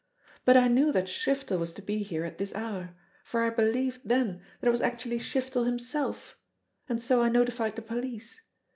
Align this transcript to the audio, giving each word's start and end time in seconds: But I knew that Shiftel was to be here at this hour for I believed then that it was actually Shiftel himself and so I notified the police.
But 0.45 0.57
I 0.57 0.67
knew 0.67 0.91
that 0.93 1.05
Shiftel 1.05 1.59
was 1.59 1.75
to 1.75 1.81
be 1.83 1.99
here 2.01 2.23
at 2.25 2.39
this 2.39 2.55
hour 2.55 2.95
for 3.23 3.43
I 3.43 3.51
believed 3.51 4.01
then 4.03 4.41
that 4.59 4.67
it 4.67 4.71
was 4.71 4.81
actually 4.81 5.19
Shiftel 5.19 5.67
himself 5.67 6.39
and 6.89 6.99
so 6.99 7.21
I 7.21 7.29
notified 7.29 7.75
the 7.75 7.83
police. 7.83 8.41